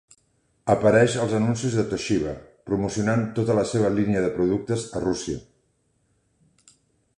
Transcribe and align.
Apareix 0.75 1.17
als 1.25 1.35
anuncis 1.39 1.75
de 1.79 1.83
Toshiba 1.91 2.33
promocionant 2.71 3.27
tota 3.39 3.59
la 3.61 3.67
seva 3.73 3.93
línia 3.99 4.25
de 4.27 4.33
productes 4.41 4.89
a 5.01 5.05
Rússia. 5.07 5.39